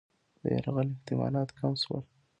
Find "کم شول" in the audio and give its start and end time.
1.59-2.03